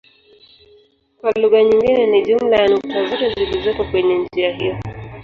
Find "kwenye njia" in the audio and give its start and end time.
3.85-4.55